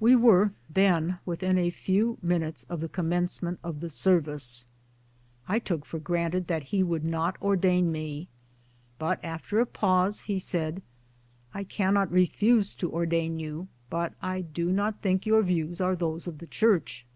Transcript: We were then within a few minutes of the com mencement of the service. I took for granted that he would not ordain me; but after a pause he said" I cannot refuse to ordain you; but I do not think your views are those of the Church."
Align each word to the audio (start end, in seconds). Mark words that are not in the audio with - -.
We 0.00 0.16
were 0.16 0.50
then 0.68 1.20
within 1.24 1.56
a 1.56 1.70
few 1.70 2.18
minutes 2.20 2.64
of 2.64 2.80
the 2.80 2.88
com 2.88 3.08
mencement 3.10 3.58
of 3.62 3.78
the 3.78 3.90
service. 3.90 4.66
I 5.46 5.60
took 5.60 5.84
for 5.84 6.00
granted 6.00 6.48
that 6.48 6.64
he 6.74 6.82
would 6.82 7.04
not 7.04 7.40
ordain 7.40 7.92
me; 7.92 8.26
but 8.98 9.24
after 9.24 9.60
a 9.60 9.66
pause 9.66 10.22
he 10.22 10.40
said" 10.40 10.82
I 11.54 11.62
cannot 11.62 12.10
refuse 12.10 12.74
to 12.74 12.92
ordain 12.92 13.38
you; 13.38 13.68
but 13.88 14.14
I 14.20 14.40
do 14.40 14.72
not 14.72 15.00
think 15.00 15.26
your 15.26 15.42
views 15.44 15.80
are 15.80 15.94
those 15.94 16.26
of 16.26 16.38
the 16.38 16.48
Church." 16.48 17.06